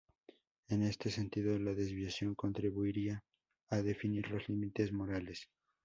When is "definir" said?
3.83-4.31